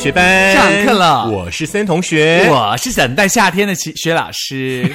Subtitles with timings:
[0.00, 4.90] 学班上课了我是森同学，我是等待夏天的齐薛老师，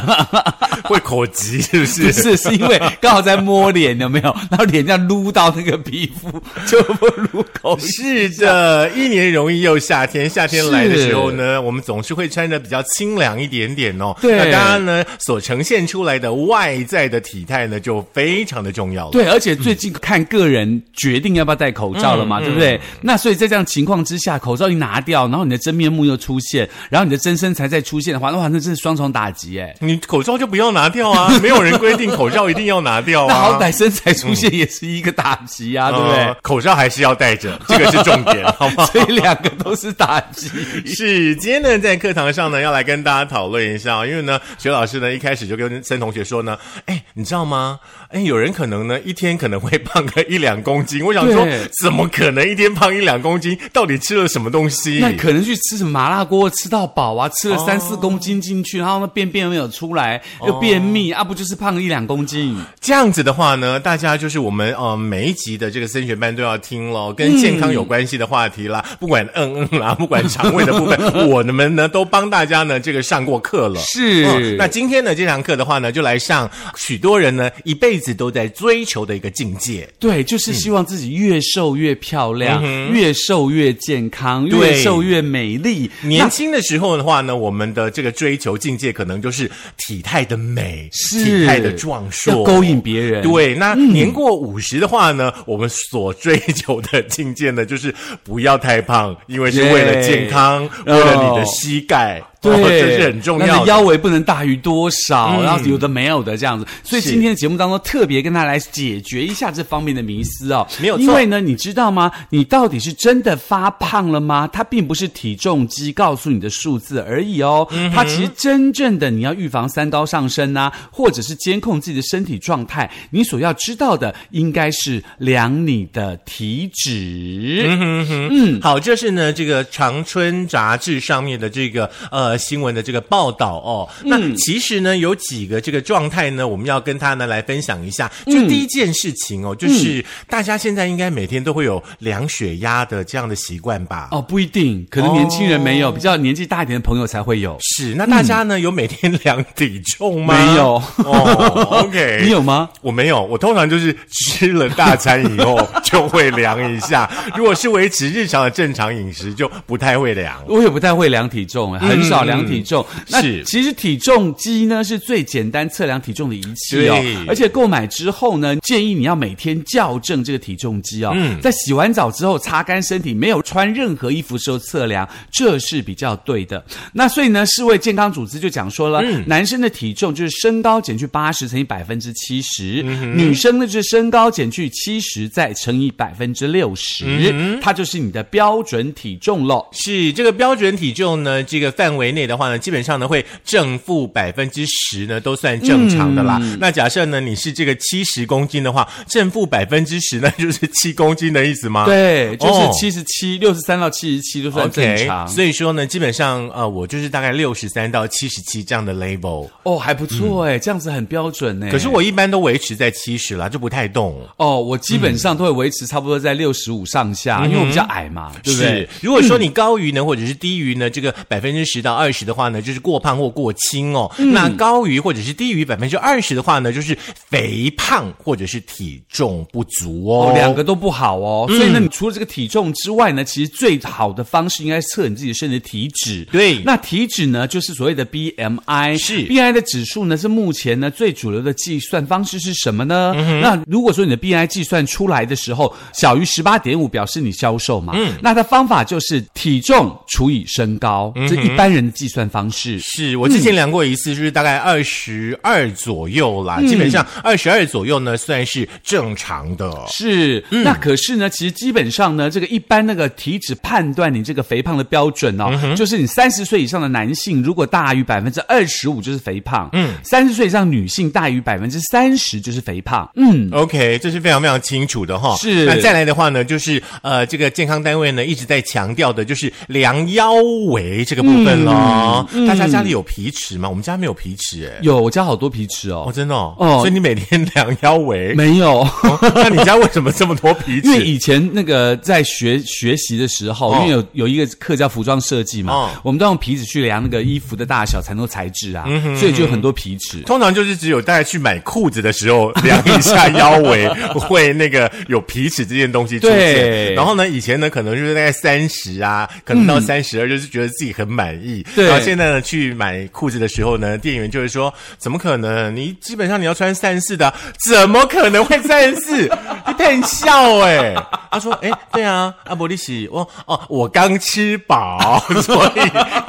[0.84, 2.02] 会口急是不是？
[2.02, 4.36] 不是是因为刚好在摸脸，有没有？
[4.50, 6.30] 然后脸这样撸到那个皮肤，
[6.68, 7.78] 就不撸口。
[7.78, 14.14] 是的，一年容易又夏天，夏天来的时候呢，我们总是会穿的比较清凉一点点哦。
[14.20, 19.12] 对那当然呢，所呈现出来的外在的体态呢，就非常的重要了。
[19.12, 22.78] 对，而且最近看个人决定要不要戴口罩了嘛，对不对？
[23.00, 29.74] 那所以在这样情况之下，口罩一拿掉，然后你的真面目又出现，然后你的真身材再出现的话，那哇，那真是双重打击哎。
[29.80, 33.28] 你口罩就不要拿掉啊， 没有人规定口罩一定要拿掉啊。
[33.28, 36.34] 那好歹身材出现也是一个打击啊，对不对呃？
[36.42, 38.86] 口罩还是要戴着，这个是重点，好吗？
[38.92, 40.48] 所以两个都是打击。
[40.86, 47.78] 是，今天呢，在课堂上呢，要来跟大家讨论一下，因为呢，学老师呢一开始就跟森同学说呢，哎，你知道吗？
[48.10, 51.46] 哎，有人可能呢一天可能会胖个一两公斤，我想说，
[51.82, 53.58] 怎么可能一天胖一两公斤？
[53.72, 54.98] 到底吃了什么东西？
[55.00, 62.56] 那可能去吃什么麻辣锅吃到饱啊，吃了三四公斤进去，然后那便便没有出来，又便秘啊，不就是胖了一两公斤？
[62.80, 73.80] 这样子的话呢，大家就是我们呃每一集的这个升学班都要听咯，跟健康有关系的话题啦，不管嗯嗯啦，不管肠胃的部分，我们呢都帮大家呢这个上过课了。
[73.80, 79.88] 是嗯那今天呢这堂课的话呢，就来上许多人呢一辈子都在追求的一个境界。
[79.98, 85.90] 对，就是希望自己越瘦越漂亮，嗯越瘦越健康，越瘦越美丽。
[86.02, 91.24] 年轻的时候的话呢，我们的这个追求境界可能就是体态的美，是。
[91.24, 93.22] 体态的壮硕，勾引别人。
[93.22, 102.22] 对，那年过五十的话呢，我们所追求的境界呢，就是不要太胖，因为是为了健康，为了你的膝盖。
[102.42, 103.66] 对，哦这是很重要的。
[103.66, 106.66] 腰围不能大于多少，嗯然后有的没有的这样子。
[106.84, 110.66] 所以今天的节目当中特别跟大家来解决一下这方面的迷思哦。
[110.80, 112.10] 没有错因为呢，你知道吗？
[112.30, 114.48] 你到底是真的发胖了吗？
[114.52, 117.66] 它并不是体重机告诉你的数字而已哦。
[117.72, 127.64] 嗯它其实真正的你要预防三高上升啊，或者是监控自己的身体状态，你所要知道的应该是量你的体脂。
[127.66, 133.88] 嗯，好，这是呢这个长春杂志上面的这个呃新闻的这个报道哦。
[134.04, 138.10] 那其实呢有几个这个状态呢，我们要跟他呢来分享一下。
[138.26, 144.08] 就第一件事情哦，就是大家现在应该每天都会有量血压的这样的习惯吧？
[144.10, 147.56] 哦，不一定，可能年轻人没有，比较年纪大一点的朋友才会有。
[147.60, 150.34] 是，那大家呢、有每天量体重吗？
[150.34, 152.68] 没有哦，OK， 你有吗？
[152.80, 157.10] 我没有，我通常就是吃了大餐以后 就会量一下。
[157.36, 160.42] 如果是维持日常的正常饮食，就不太会量。
[160.46, 162.84] 我也不太会量体重，很少量体重。
[163.08, 171.12] 那其实体重机呢是最简单测量体重的仪器哦，而且购买之后呢，建议你要每天校正这个体重机哦。
[171.14, 176.64] 嗯在洗完澡之后擦干身体，没有穿任何衣服时候测量，这是比较对的。
[176.92, 189.66] 那所以呢，世卫健康组织就讲说了，嗯男生的体重就是身高减去八十乘以百分之七十，嗯女生呢就是身高减去七十再乘以百分之六十，嗯它就是你的标准体重喽。
[189.72, 196.40] 是这个标准体重呢，这个范围内的话呢，基本上呢会正负百分之十呢都算正常的啦。
[196.60, 201.84] 那假设呢你是这个七十公斤的话，正负百分之十那 就是七公斤的意思吗？。
[201.84, 205.26] 对，就是哦七十七、六十三到七十七都算正常。
[205.28, 211.68] 所以说呢，基本上呃，我就是大概六十三到七十七这样的 level，哦，还不错哎，这样子很标准呢。
[211.70, 214.20] 可是我一般都维持在七十啦，就不太动。
[214.36, 224.10] 哦，我基本上都会维持差不多在六十五上下，因为我比较矮嘛，对不对是？，如果说你高于呢，或者是低于呢，这个百分之十到二十的话呢，就是过胖或过轻哦。
[224.32, 226.96] 那高于或者是低于百分之二十的话呢，就是
[227.28, 230.28] 肥胖或者是体重不足哦。
[230.28, 236.24] 哦，两个都不好哦，所以呢，你除了这个体重之外呢，其实最好的方式应该是测你自己身体的体脂。
[236.30, 238.96] 对那体脂呢，就是所谓的 BMI。
[238.98, 243.12] 是 BMI 的指数呢，是目前呢最主流的计算方式是什么呢？
[243.16, 247.92] 嗯那如果说你的 BMI 计算出来的时候小于十八点五，表示你消瘦嘛。
[247.96, 252.78] 嗯，那它方法就是体重除以身高，嗯这一般人的计算方式。
[252.80, 256.60] 是我之前量过一次，就是大概二十二左右啦。
[256.62, 259.72] 基本上二十二左右呢，算是正常的。
[259.90, 273.48] 是，嗯那可是呢，其实基本上呢，这个一般那个体脂判断你这个肥胖的标准哦，嗯就是你三十岁以上的男性如果大于百分之二十五就是肥胖，嗯，三十岁以上女性大于百分之三十就是肥胖，嗯。
[273.52, 275.36] OK，这是非常非常清楚的哈。
[275.36, 280.34] 是那再来的话呢，就是呃，这个健康单位呢一直在强调的，就是量腰
[280.68, 281.72] 围这个部分喽。
[281.78, 283.68] 哦，大家家里有皮尺吗？
[283.68, 288.80] 我们家没有皮尺，哎，有我家好多皮尺哦哦，，真的哦，哦所以你每天量腰围，没有。
[288.80, 291.04] 哦那你家为什么这么多皮尺因为尺？
[291.06, 300.20] 以前那个在学学习的时候，哦因为有有一个课叫服装设计嘛，哦我们都用皮尺去量那个衣服的大小、才能够材质啊，嗯所以就有很多皮尺。
[300.22, 306.36] 通常就是只有大家去买裤子的时候量一下腰围， 会那个有皮尺这件东西出现。
[306.38, 311.64] 对然后呢，以前呢可能就是大概三十啊，可能到三十二，就是觉得自己很满意。
[311.74, 315.74] 对然后现在呢去买裤子的时候呢，店员就会说：怎么可能？
[315.74, 317.34] 你基本上你要穿三十四的啊，
[317.68, 319.22] 怎么可能会三十四？
[319.66, 320.94] 你骗笑哎、
[321.30, 325.80] 他说：哎，对啊，阿伯利喜，我哦，我刚吃饱， 所以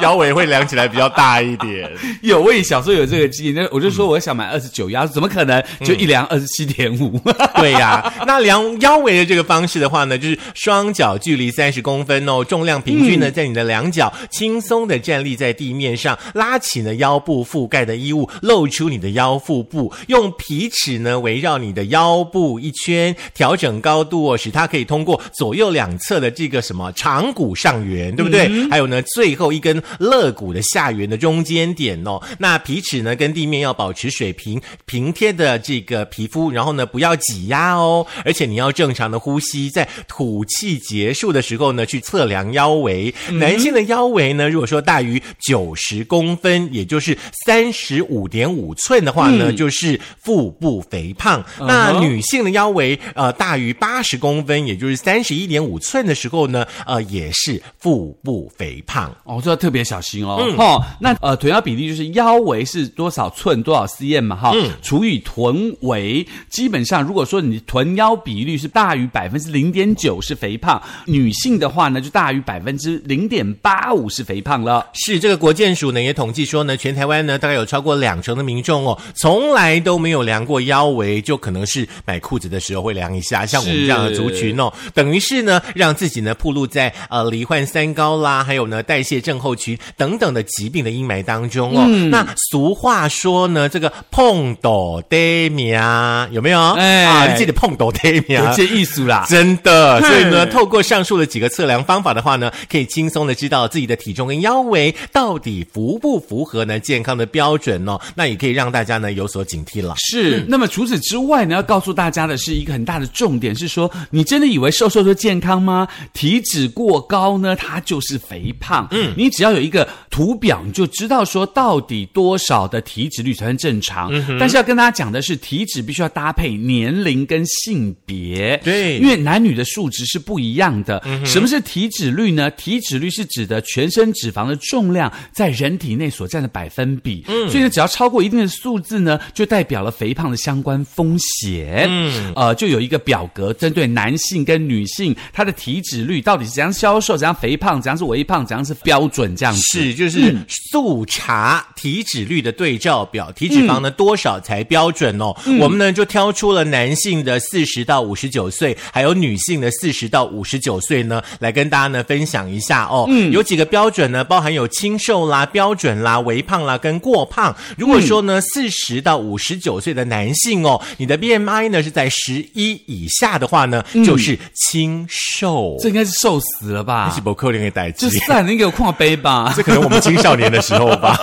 [0.04, 1.90] 腰围会量起来比较大一点。
[2.22, 7.20] 有，我也小时候有这个记忆，那我就说我想买二十九腰，怎么可能就一量二十七点五？
[7.56, 28.50] 对呀、那量腰围的这个方式的话呢，就是双脚距离三十公分哦，重量平均呢在你的两脚轻松的站立在地面上，拉起呢腰部覆盖的衣物，露出你的腰腹部，用皮尺呢围绕你的腰部一圈，调整高度哦，使它可以通过左右两侧的这个什么长骨上缘，对不对？
[28.70, 32.22] 还有呢，最后一根肋骨的下缘的中间点哦。
[32.38, 43.14] 那皮尺呢跟地面要保持水平平贴的这个皮肤，然后呢不要挤压哦，而且你要正常的呼吸，在吐气结束的时候呢去测量腰围。
[43.32, 45.09] 男性的腰围呢，如果说大于
[45.40, 51.44] 九十公分，也就是三十五点五寸的话呢，就是腹部肥胖。
[51.60, 59.16] 那女性的腰围呃大于八十公分，也就是三十一点五寸的时候呢，呃也是腹部肥胖。
[59.24, 60.38] 哦，这要特别小心哦。
[60.42, 64.36] 嗯哦，那呃，臀腰比例就是腰围是多少寸多少 cm 嘛？
[64.36, 74.86] 哈、除以臀围，基本上如果说你臀腰比率是大于百分之零点九是肥胖，女性的话呢就大于百分之零点八五是肥胖了。
[75.06, 91.88] 是这个国健署呢也统计说呢，全台湾呢大概有超过两成的民众哦，从来都没有量过腰围，就可能是买裤子的时候会量一下，像我们这样的族群哦，等于是呢让自己呢暴露在呃罹患三高啦，还有呢代谢症候群等等的疾病的阴霾当中哦。
[92.10, 96.60] 那俗话说呢，这个碰斗得米啊，有没有？
[96.74, 98.56] 哎啊，你记得碰斗得米啊有。
[98.56, 99.26] 这艺术啦。
[99.30, 108.00] 真的，所以呢，透过上述的几个测量方法的话呢，可以轻松的知道自己的体重跟腰围到底符不符合呢健康的标准哦。
[108.16, 109.96] 那也可以让大家呢有所警惕了。
[109.98, 115.88] 是，那么除此之外呢，要告诉大家的是一个很大的重点是说，你真的以为瘦瘦就健康吗？
[116.14, 118.88] 体脂过高呢，它就是肥胖。
[118.92, 124.12] 嗯，你只要有一个图表，你就知道说到底多少的体脂率才算正常。
[124.40, 128.60] 但是要跟大家讲的是，体脂必须要搭配年龄跟性别。
[128.64, 131.02] 对因为男女的数值是不一样的。
[131.26, 132.50] 什么是体脂率呢？
[132.52, 137.24] 体脂率是指的全身脂肪的重量在人体内所占的百分比。
[137.28, 141.88] 嗯所以呢，只要超过一定的数字呢，就代表了肥胖的相关风险。
[141.90, 149.62] 嗯，呃，就有一个表格针对男性跟女性，他的体脂率到底是怎样消瘦、怎样肥胖、怎样是微胖、怎样是标准这样子。
[149.72, 150.36] 是，就是
[150.72, 155.36] 速查体脂率的对照表，体脂肪呢、多少才标准哦？
[155.60, 163.06] 我们呢就挑出了男性的四十到五十九岁，还有女性的四十到五十九岁呢，来跟大家呢分享一下哦。
[163.10, 167.56] 嗯，有几个标准呢，包含有轻瘦啦、标准啦、微胖啦跟过胖。
[167.78, 175.76] 如果说呢四十到五十九岁的男性哦，你的 BMI 呢是在十一以下的话呢，就是轻瘦。
[175.80, 177.22] 这应该是瘦死了吧一起？
[177.22, 178.18] 不扣零的代就志。
[178.20, 179.54] 散了，你给我跨杯吧。
[179.58, 181.18] 这可能我们青少年的时候吧。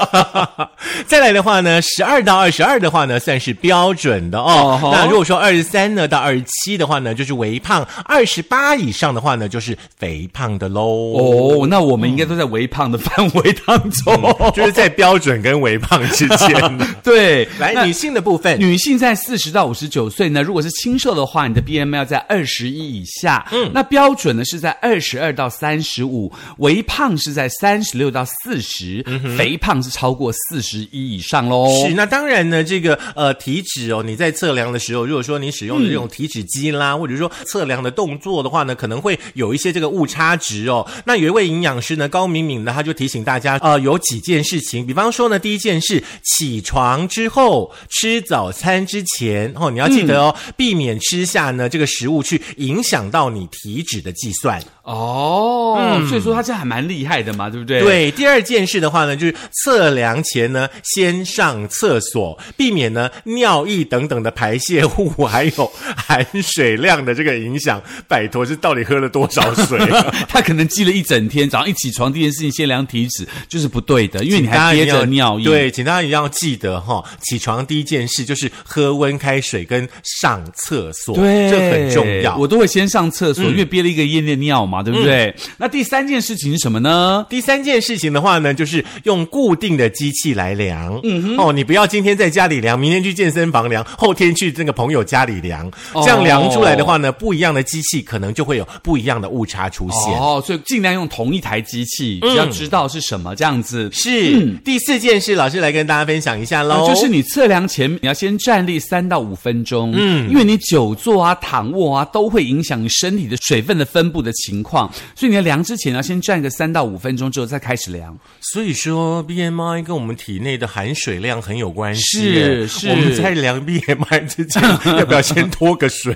[1.06, 4.78] 再来的话呢，十二到二十二的话呢，算是标准的哦。
[4.92, 10.82] 那如果说二十三呢到二十七的话呢，就是微胖；二十八以上的话呢，就是肥胖的喽。
[10.82, 11.62] 哦。
[11.62, 13.35] 哦，那我们应该都在微胖的范围
[13.66, 14.52] 当中。
[14.54, 16.78] 就是在标准跟微胖之间。
[17.02, 23.46] 对，来，女性的部分，女性在四十到五十九岁呢，如果是轻瘦的话，你的 BMI 要在二十一以下。
[23.52, 29.04] 嗯，那标准呢是在二十二到三十五，微胖是在三十六到四十、
[29.36, 31.68] 肥胖是超过四十一以上喽。
[31.86, 40.86] 是，那当然呢，这个呃体脂哦，你在测量的时候，如果说你使用的这种体脂机啦，或者说测量的动作的话呢，可能会有一些这个误差值哦。
[41.04, 54.62] 那有一位营养师呢，高敏敏呢，他就提醒大家，呃，有几件事情，比方说呢，第一件事，起床之后吃早餐之前哦，你要记得哦，避免吃下呢这个食物去影响到你体脂的计算。
[54.84, 57.80] 哦，嗯所以说他这还蛮厉害的嘛，对不对？。
[57.80, 65.66] 对，第二件事的话呢，就是测量前呢，先上厕所，避免呢尿液等等的排泄物，还有
[65.96, 67.82] 含水量的这个影响。
[68.06, 70.14] 拜托，这到底喝了多少水、啊？
[70.30, 75.44] 他可能记了一整天，早上一起床第一件事情先量体止，就是不对的，因为你还憋着尿液。
[75.44, 82.36] 对，请大家一定要记得哈，起床第一件事就是喝温开水跟上厕所，对，这很重要。
[82.36, 85.34] 我都会先上厕所，因为憋了一个夜尿尿嘛，对不对？
[85.56, 87.24] 那第三件事情是什么呢？
[87.28, 91.00] 第三件事情的话呢，就是用固定的机器来量。
[91.02, 100.18] 嗯哦，你不要今天在家里量，明天去健身房量，后天去那个朋友家里量，哦这样量出来的话呢，不一样的机器可能就会有不一样的误差出现。
[100.18, 103.88] 哦，所以尽量用同一台机器，只要知道是什么，这样子。
[103.92, 118.16] 是、第四件事，老师来跟大家分享一下喽、啊就是你测量前，你要先站立三到五分钟，嗯，因为你久坐啊、躺卧啊，都会影响你身体的水分的分布的情况，所以你要量之前要先站个三到五分钟之后再开始量。
[118.40, 122.66] 所以说，BMI 跟我们体内的含水量很有关系是。
[122.68, 124.62] 是我们在量 BMI 之前，
[124.98, 126.14] 要不要先脱个水？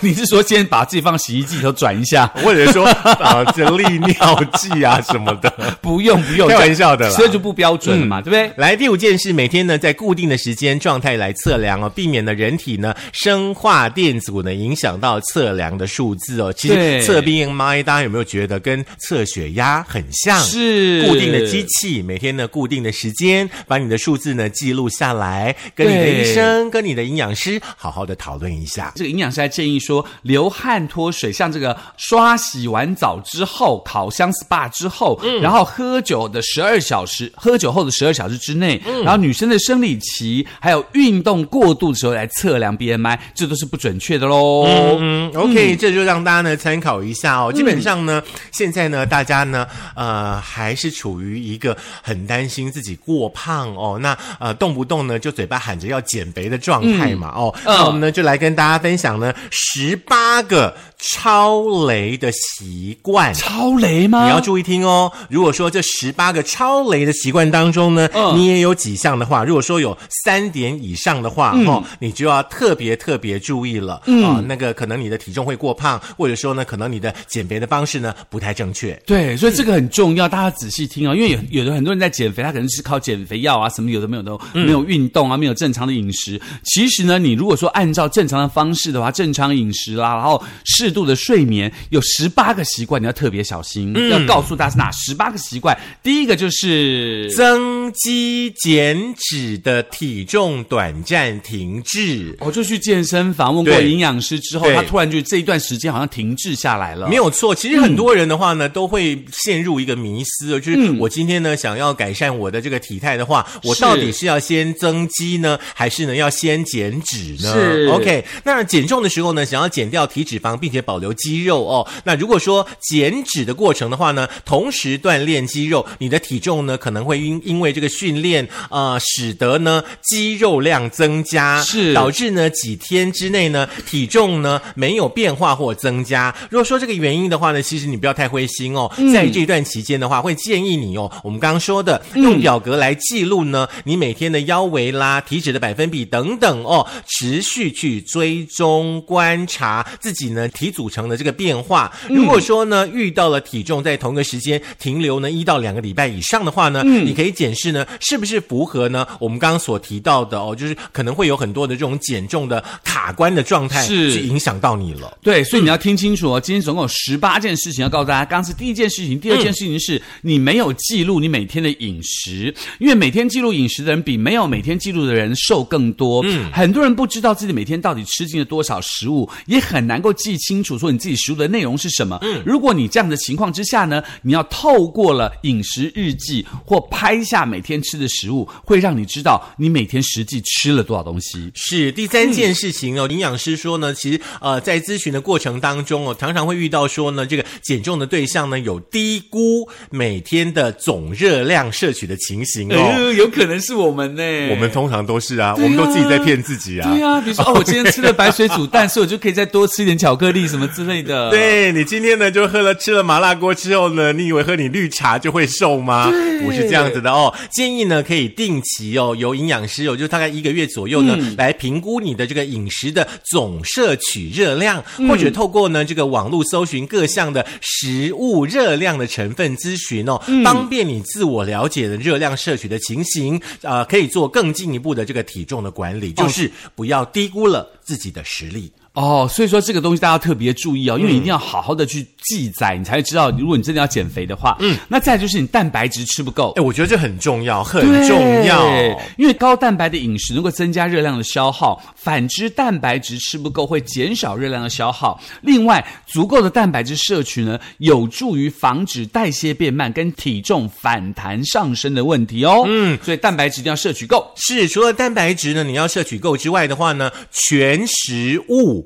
[0.00, 2.26] 你是说先把自己放洗衣机里头转一下？
[2.42, 5.50] 或者说啊，这利尿剂啊什么的？
[5.82, 8.50] 不用不用，开玩笑的啦这就不标准了嘛，对不对？
[8.56, 16.52] 来，第五件事，每天呢在固定的时间状态来测量哦，避免呢人体呢生化电阻呢影响到测量的数字哦。
[16.52, 20.40] 其实测 BMI，大家有没有觉得跟测血压很像？
[20.40, 28.92] 是固定的机器，每天呢固定的时间，把你的数字呢记录下来，跟你的医生、跟你的营养师好好的讨论一下。
[28.94, 44.64] 这个营养师还建议说，流汗脱水，像这个刷洗完澡之后、烤箱 SPA 之后，嗯然后喝酒的十二小时，喝酒后的十二小时之内，然后女生的生理期，还有运动过度的时候来测量 BMI，这都是不准确的喽。
[45.00, 47.52] 嗯，OK，、这就让大家呢参考一下哦。
[47.52, 48.22] 基本上呢，
[48.52, 63.32] 现在呢，大家呢，呃，还是处于一个很担心自己过胖哦，那呃，动不动呢就嘴巴喊着要减肥的状态嘛，哦，那我们呢就来跟大家分享呢十八个超雷的习惯。
[63.34, 64.24] 超雷吗？
[64.24, 65.10] 你要注意听哦。
[65.28, 73.94] 如果说这十八个超雷的习惯当中呢，嗯你也有几项的话，如果说有三点以上的话，嗯哦，你就要特别特别注意了。
[74.24, 78.92] 啊、那个可能你的体重会过胖，或者说呢，可能你的减肥的方式呢不太正确。
[79.06, 86.40] 对，所以这个很重要，大家仔细听哦，因为有有的很多人在减肥，他可能是靠减肥药啊，什么有的没有的，没有运动啊，没有正常的饮食。
[86.64, 95.76] 其实呢，你如果说按照正常的方式的话，正常饮食啦，然后适度的睡眠，有十八个习惯你要特别小心，要告诉大家是哪十八个习惯。
[96.02, 102.36] 第一个就是增肌减脂的体重短暂停滞。
[102.40, 107.08] 我就去健身房问过营养师之后，他突然就这一段时间好像停滞下来了。
[107.08, 117.52] 没有错，其实很多人的话呢，都会陷入一个迷思哦，就是我今天呢想要改善我的这个体态的话，我到底是要先增肌呢，还是呢要先减脂呢？
[117.52, 121.86] 是 OK，那减重的时候呢，想要减掉体脂肪，并且保留肌肉哦。
[122.04, 136.34] 那如果说减脂的过程的话呢，同时锻炼肌肉，你的体重呢可能会因因为这个训练呃，使得呢肌肉量增加，是导致呢几天之内呢体重呢没有变化或增加。
[136.50, 151.92] 如果说这个原因的话呢，其实你不要太灰心哦，在这段期间的话，会建议你哦，我们刚刚说的用表格来记录呢，你每天的腰围啦、体脂的百分比等等哦，持续去追踪观察自己呢体组成的这个变化。
[152.08, 165.16] 如果说呢遇到了体重在同一个时间停留呢一到两个礼拜以上的话呢，你可以检视呢是不是符合呢我们刚刚所提到的哦，就是可能会有很多的这种减重的卡关的状态，是去影响到你了。
[165.22, 166.40] 对，所以你要听清楚哦。
[166.40, 168.24] 今天总共有十八件事情要告诉大家。
[168.24, 176.22] 刚刚是第一件事情，第二件事情是、你没有记录你每天的饮食，因为每天记录饮食的人比没有每天记录的人瘦更多。
[176.24, 182.18] 嗯，很多人不知道自己每天到底吃进了多少食物，也很难够记清楚说你自己食物的内容是什么。
[182.22, 191.50] 嗯，如果你这样的情况之下呢，你要透过了饮食日记或拍下每天吃的食物，会让你知道你每天实际吃了多少东西。
[191.54, 202.76] 是第三件事情哦，营养师说呢，其实呃，在咨询的过程当中哦，常常会遇到说呢，这个减重的对象呢有低估每天的总热量摄取的情形哦。
[202.76, 204.22] 呃，有可能是我们呢。
[204.50, 206.90] 我们通常都是啊，啊我们都自己在骗自己啊。
[206.90, 211.30] 对啊、比如说哦，我今天吃了白水煮蛋， 所以我就可以再多吃一点巧克力什么之类的。
[211.32, 216.10] 对你今天呢，就喝了吃了麻辣锅之后呢，你以为喝你绿茶就会瘦吗？
[216.42, 217.32] 不是这样子的哦。
[217.50, 238.70] 建议呢，可以定期哦，由营养师哦，就大概一个月左右呢，来评估你的这个饮食的总摄取热量，或者透过呢这个网络搜寻各项的食物热量的成分咨询哦，方便你自我了解的热量摄取的情形，呃，可以做更进一步的这个体重的管理，就是不要低估了自己的实力。
[238.96, 246.62] 哦，所以说这个东西大家特别注意哦，因为一定要好好的去记载，你才会知道，如果你真的要减肥的话，嗯，那再来就是你蛋白质吃不够哎，。
[246.62, 248.66] 我觉得这很重要，很重要。
[248.66, 255.20] 对，因为高蛋白的饮食能够增加热量的消耗，反之蛋白质吃不够会减少热量的消耗。
[255.42, 262.64] 另外，足够的蛋白质摄取呢，有助于防止代谢变慢跟体重反弹上升的问题哦。
[262.66, 264.32] 嗯，所以蛋白质一定要摄取够。
[264.36, 268.85] 是，除了蛋白质呢，你要摄取够之外的话呢，全食物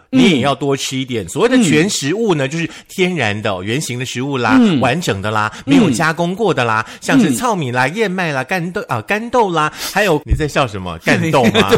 [0.11, 1.27] 你也要多吃一点。
[1.27, 10.97] 所谓的全食物呢，就是天然的、哦、原形的食物啦，完整的啦，没有加工过的啦，像是糙米啦、燕麦啦、干豆啊、干豆啦，还有你在笑什么？
[11.05, 11.71] 干豆吗？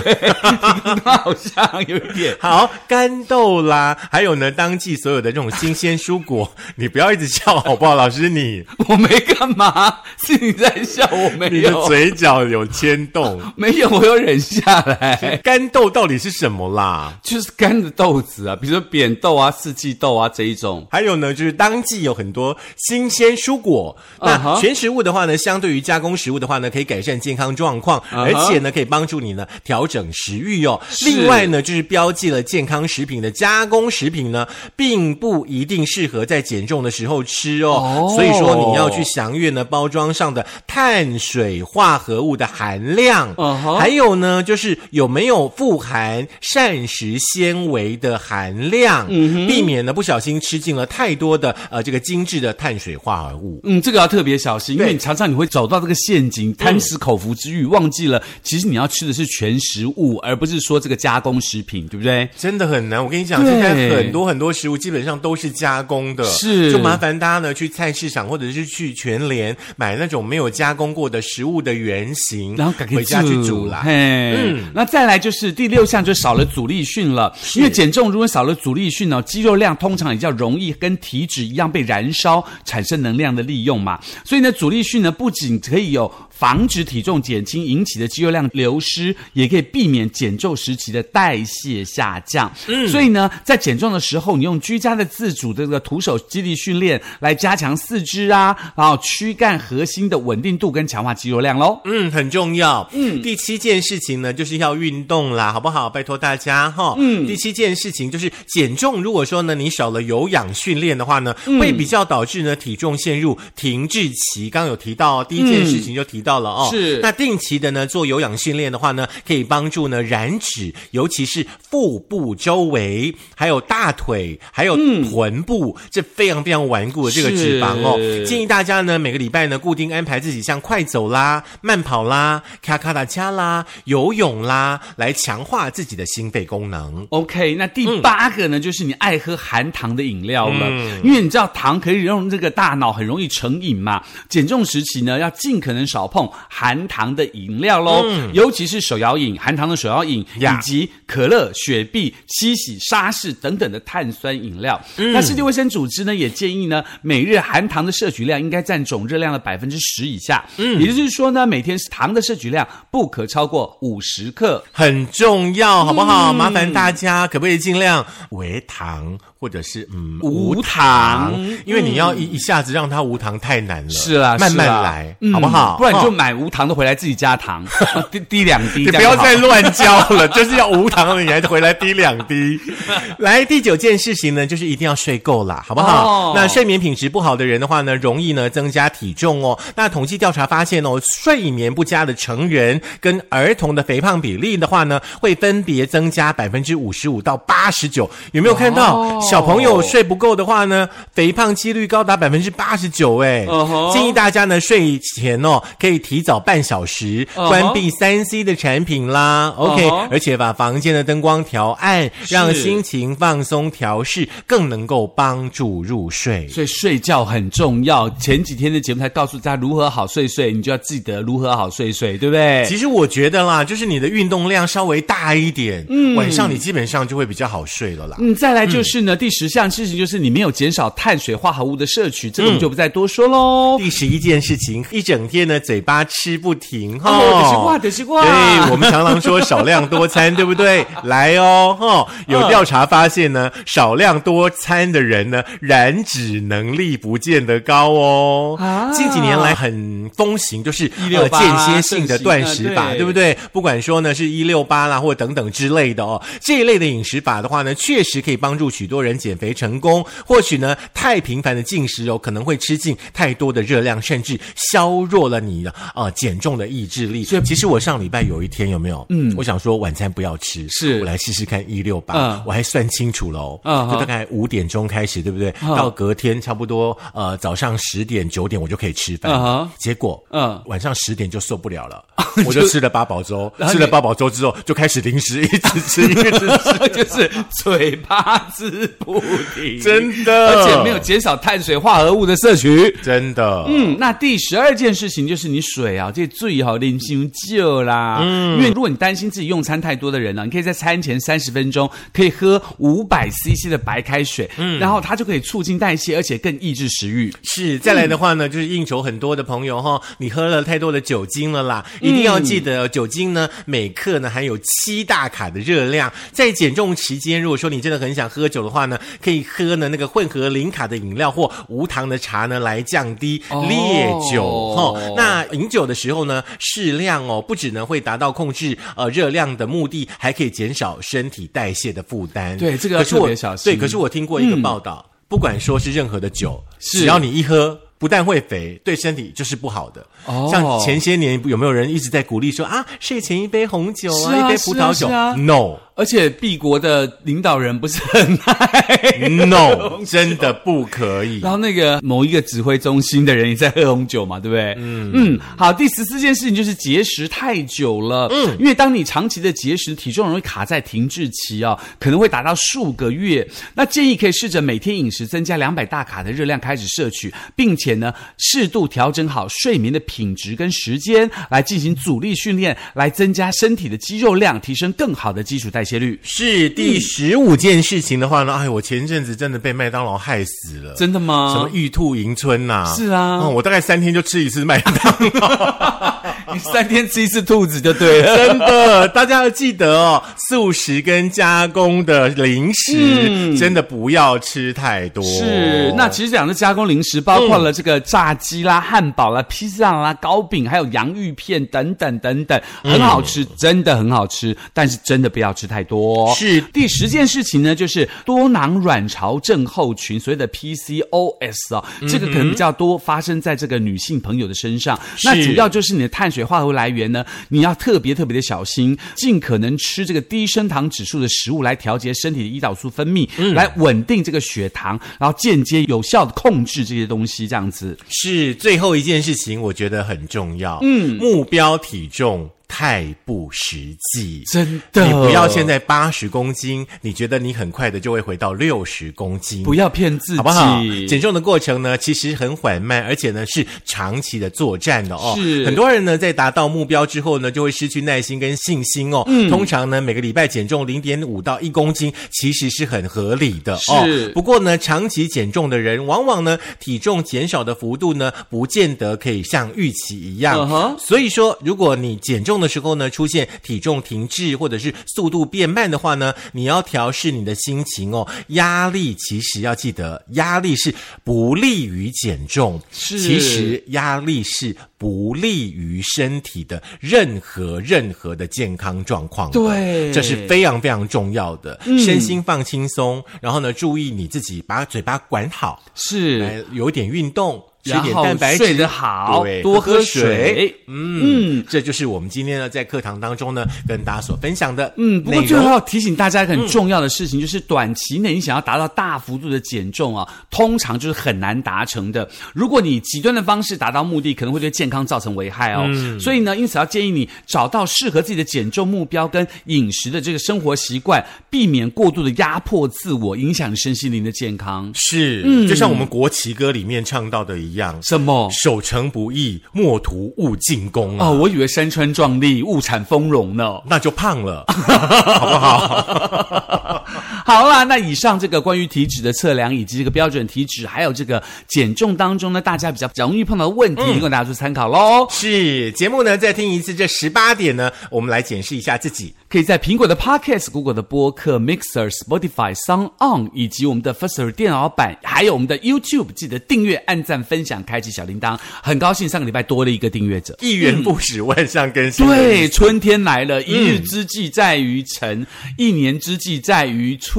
[1.05, 2.35] 好像有一点。
[2.41, 7.93] 好，干豆啦，还有呢，当季所有的这种新鲜蔬果， 你不要一直笑好不好？
[7.93, 13.39] 老师你，我没干嘛，是你在笑，我没你的，嘴角有牵动。
[13.55, 15.39] 没有，我有忍下来。
[15.43, 17.13] 干豆到底是什么啦？
[17.23, 20.87] 就是干的豆子啊，比如说扁豆啊、四季豆啊这一种。
[20.89, 23.95] 还有呢，就是当季有很多新鲜蔬果。
[24.19, 30.79] 那全食物的话呢，相对于加工食物的话呢，可以改善健康状况，而且呢，可以帮助你呢调整食欲哦。
[31.05, 37.71] 另外呢，就是标记了健康食品的加工食品呢，并不一定适合在减重的时候吃哦。
[37.73, 53.59] 哦所以说你要去详阅呢包装上的碳水化合物的含量，嗯哼还有呢，就是有没有富含膳食纤维的含量，嗯避免呢不小心吃进了太多的呃这个精致的碳水化合物。
[53.63, 62.27] 嗯，这个要特别小心，因为你常常你会走到这个陷阱，贪食口福之欲，忘记了其实你要吃的是全食物，而不是说这个加工食品，对不对？
[62.37, 73.81] 真的很难，我跟你讲，现在很多很多食物基本上都是加工的，是就麻烦大家呢去菜市场或者是去全联买那种没有加工过的食物的原型，然后赶紧回家去煮啦。
[73.83, 77.33] 嘿，嗯，那再来就是第六项，就少了阻力训了。
[77.55, 83.99] 因为减重如果少了阻力训呢，肌肉量通常也较容易跟体脂一样被燃烧，产生能量的利用嘛。
[84.23, 92.51] 所以呢，阻力训呢不仅可以有防止体重减轻引起的肌肉量流失，也可以避免减重时期的代谢下降。
[92.67, 101.79] 嗯，所以呢，在减重的时候，你用居家的自主的这个徒手肌力训练来加强四肢啊，然后躯干核心的稳定度跟强化肌肉量喽。
[101.85, 102.87] 嗯，很重要。
[102.93, 105.89] 嗯，第七件事情呢，就是要运动啦，好不好？
[105.89, 106.95] 拜托大家哈。
[106.97, 109.01] 嗯，第七件事情就是减重。
[109.01, 114.49] 如果说呢，你少了有氧训练的话呢，会比较导致呢体重陷入停滞期。
[114.49, 116.69] 刚刚有提到、哦、第一件事情就提到了哦。
[116.71, 127.97] 是那定期的呢做有氧训练的话呢，可以帮助呢燃脂，尤其是腹部周围，还有大腿，还有臀部，这非常非常顽固的这个脂肪哦。
[128.25, 137.05] 建议大家呢每个礼拜呢固定安排自己像快走啦、慢跑啦、卡卡达加啦、游泳啦，来强化自己的心肺功能。
[137.09, 144.03] OK，那第八个呢，就是你爱喝含糖的饮料了，嗯因为你知道糖可以让这个大脑很容易成瘾嘛。
[144.29, 154.79] 减重时期呢，要尽可能少碰含糖的饮料喽，尤其是手摇饮、含糖的手摇饮，以及可乐、雪碧、七喜、沙士等等的碳酸饮料。
[154.97, 164.63] 那世界卫生组织呢，也建议呢，每日含糖的摄取量应该占总热量的百分之十以下，嗯，也就是说呢，每天糖的摄取量不可超过五十克。
[164.71, 166.31] 很重要，好不好？
[166.31, 171.33] 麻烦大家可不可以尽量为糖，或者是嗯无糖
[171.65, 175.75] 因为你要一一下子让它无糖太难了，是啦，慢慢来，嗯好不好？
[175.77, 177.65] 不然你就哦买无糖的回来自己加糖，
[178.09, 178.85] 滴滴两滴。
[178.85, 182.57] 你不要再乱教了， 就是要无糖的，你还回来滴两滴。
[183.19, 186.07] 来，第九件事情呢，就是一定要睡够啦，好不好？
[186.07, 189.59] 哦那睡眠品质不好的人的话呢，容易呢增加体重哦。
[189.75, 198.09] 那统计调查发现哦，睡眠不佳的成人跟儿童的肥胖比例的话呢，会分别增加百分之五十五到八十九。
[198.31, 203.17] 有没有看到、哦小朋友睡不够的话呢，肥胖几率高达百分之八十九？
[203.17, 203.47] 哎
[203.91, 209.51] 建议大家呢睡前哦可以提早半小时关闭三 C 的产品啦。
[209.57, 216.47] OK，、而且把房间的灯光调暗，让心情放松调试，更能够帮助入睡。
[216.47, 218.07] 所以睡觉很重要。
[218.11, 222.63] 前几天的节目才告诉大家如何好睡睡，你就要记得如何好睡睡，对不对？
[222.67, 228.17] 其实我觉得啦，就是你的运动量稍微大一点，嗯，晚上你基本上就会比较好睡了啦。
[228.19, 233.77] 嗯，再来就是呢，第十项事情就是你没有减少碳水化合物的摄取，这个我们就不再多说喽。
[233.77, 237.09] 第十一件事情，一整天呢嘴巴吃不停哈。
[237.09, 238.23] 哦，得西瓜，得吃瓜。
[238.23, 240.85] 对我们常常说少量多餐，对不对？
[241.03, 248.57] 来哦，哈，有调查发现呢，少量多餐的人呢，燃脂能力不见得高哦。
[248.59, 253.37] 啊近几年来很风行，就是168间歇性的断食法，对不对？
[253.51, 260.03] 不管说呢是一六八啦，或等等之类的哦，这一类的饮食法的话呢，确实可以帮助许多人减肥成功。
[260.25, 267.23] 或许呢，太频繁的进食哦，可能会吃进太多的热量，甚至削弱了你的呃减重的意志力。
[267.23, 269.05] 所以其实我上礼拜有一天有没有？
[269.09, 270.99] 嗯，我想说晚餐不要吃，是。
[270.99, 275.53] 我来试试看一六八嗯，我还算清楚了哦，嗯就大概五点钟开始，对不对？
[275.61, 275.75] 嗯。
[275.75, 279.31] 到隔天差不多呃早上十点九点我就可以吃饭。
[279.33, 280.61] 嗯，结果嗯。
[280.67, 282.03] 晚上十点就受不了了，
[282.45, 287.29] 我就吃了八宝粥，吃了八宝粥之后就开始零食一直吃 一直吃， 就是
[287.61, 289.19] 嘴巴吃不
[289.55, 292.95] 停，真的，而且没有减少碳水化合物的摄取。
[293.01, 298.19] 真的，嗯，那第十二件事情就是你水啊，这最好啉伤酒啦。
[298.21, 307.33] 嗯，因为如果你担心自己用餐太多的人呢、你可以在餐前三十分钟可以喝五百 CC 的白开水，嗯，然后它就可以促进代谢，而且更抑制食欲。
[307.43, 323.65] 是，再来的话呢，就是应酬很多的朋友哈，你喝了太多的酒精了啦，一定要记得，酒精呢每克呢含有七大卡的热量，在减重期间，如果说你真的很想喝酒的话呢，可以喝呢那个混合零卡的饮料或无糖的茶呢来降低哦。
[323.67, 332.57] 烈酒哈、那饮酒的时候呢，适量哦，不只能会达到控制呃热量的目的，还可以减少身体代谢的负担。
[332.57, 333.71] 对这个要特别小心。
[333.71, 337.79] 对，可是我听过一个报道，不管说是任何的酒，只要你一喝。
[337.99, 340.05] 不但会肥，对身体就是不好的。
[340.25, 340.49] 哦。
[340.51, 345.35] 像前些年有没有人一直在鼓励说啊，睡前一杯红酒啊，啊一杯葡萄酒、啊啊。
[345.37, 349.19] N o 而且，B 国的领导人不是很爱。
[349.45, 351.51] No，真的不可以然。
[351.51, 354.73] 后那个某一个指挥中心的人也在喝红酒嘛，对不对？
[354.79, 355.39] 嗯嗯。
[355.55, 358.27] 好，第十四件事情就是节食太久了。
[358.31, 363.47] 嗯，因为当你长期的节食，体重容易卡在停滞期哦，可能会达到数个月。
[363.75, 376.19] 那建议可以试着每天饮食增加两百大卡的热量开始摄取，并且呢适度调整好睡眠的品质跟时间，来进行阻力训练，来增加身体的肌肉量，提升更好的基础代谢率。
[376.23, 380.93] 是第十五件事情的话呢，哎，我前阵子真的被麦当劳害死了。
[380.95, 381.53] 真的吗？
[381.55, 386.23] 什么玉兔迎春呐、是啊嗯我大概三天就吃一次麦当劳。
[386.53, 388.35] 你三天吃一次兔子就对了。
[388.37, 395.23] 真的，大家要记得哦，素食跟加工的零食、真的不要吃太多。
[395.23, 406.35] 嗯是，那其实讲的加工零食包括了这个炸鸡啦、汉堡啦、披萨啦、糕饼，还有洋芋片等等等等，很好吃，真的很好吃，但是真的不要吃太多。
[406.35, 414.99] 是第十件事情呢，就是多囊卵巢症候群，所谓的 PCOS 哦，这个可能比较多发生在这个女性朋友的身上。
[415.23, 427.97] 那主要就是你的碳水化合物来源呢，你要特别特别的小心，尽可能吃这个低升糖指数的食物来调节身体的胰岛素分泌，来稳定这个血糖，然后间接有效的控制这些东西，这样子。
[428.09, 430.79] 是最后一件事情，我觉得很重要。
[430.81, 434.41] 嗯，目标体重太不实际。
[434.51, 440.81] 真的，你不要现在八十公斤，你觉得你很快的就会回到六十公斤，不要骗自己，好不好？
[441.07, 445.35] 减重的过程呢，其实很缓慢，而且呢是长期的作战的哦。
[445.37, 449.23] 是很多人呢在达到目标之后呢，就会失去耐心跟信心哦。
[449.27, 454.03] 嗯，通常呢每个礼拜减重零点五到一公斤，其实是很合理的哦。
[454.03, 460.57] 是不过呢，长期减重的人，往往呢体重减少的幅度呢，不见得可以像预期一样。
[460.61, 468.27] 嗯哼所以说，如果你减重的时候呢，出现体重停滞或者是速度变慢的话呢，你要调试你的心情哦。
[468.47, 479.51] 压力其实要记得，压力是不利于减重，是其实压力是不利于身体的任何任何的健康状况。
[479.51, 481.79] 对这是非常非常重要的。
[481.83, 486.39] 身心放轻松，然后呢，注意你自己，把嘴巴管好，是。
[486.39, 487.61] 来有点运动。
[487.83, 490.75] 吃点蛋白质，睡得好，多喝喝水水。
[490.87, 502.29] 嗯嗯，这就是我们今天呢在课堂当中呢跟大家所分享的嗯，不过最后要提醒大家一个很重要的事情，就是短期内你想要达到大幅度的减重啊，通常就是很难达成的。
[502.53, 505.85] 如果你极端的方式达到目的，可能会对健康造成危害哦。
[506.19, 514.91] 所以呢，因此要建议你找到适合自己的减重目标跟饮食的这个生活习惯，避免过度的压迫自我，影响你身心灵的健康。
[514.93, 518.49] 是，嗯就像我们国旗歌里面唱到的一样，什么？
[518.51, 521.27] 守成不易，莫图勿进攻啊。
[521.27, 523.79] 哦，我以为山川壮丽，物产丰荣呢。
[523.85, 527.02] 那就胖了， 好不好？
[527.45, 535.27] 好啦，那以上这个关于体脂的测量，以及这个标准体脂，还有这个减重当中呢，大家比较容易碰到的问题，提供大家做参考喽。
[535.29, 539.33] 是节目呢，再听一次这十八点呢，我们来检视一下自己。
[539.49, 548.57] 可以在苹果的 Podcast、Google 的播客、Mixer、Spotify、Sound On，以及我们的 Firster 电脑版，还有我们的 YouTube，记得订阅、按赞、分享、开启小铃铛。
[548.81, 550.57] 很高兴上个礼拜多了一个订阅者。
[550.61, 552.25] 一元不止万象更新。
[552.25, 555.45] 对，春天来了，一日之计在于晨，
[555.77, 557.32] 一年之计在于春。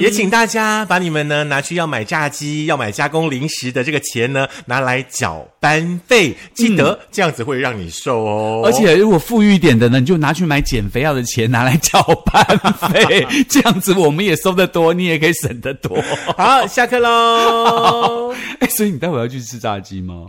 [0.00, 8.62] 也请大家把你们呢拿去要买炸鸡、要买加工零食的这个钱呢拿来缴班费，记得这样子会让你瘦哦。
[8.64, 12.44] 而且如果富裕一点的呢，你就拿去买减肥药的钱拿来缴班
[12.92, 16.02] 费，这样子我们也收得多，你也可以省得多。
[16.36, 18.34] 好，下课喽。
[18.60, 20.26] 哎，所以你待会要去吃炸鸡吗？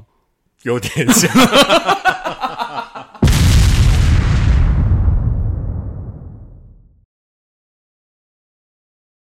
[0.64, 1.30] 有点像。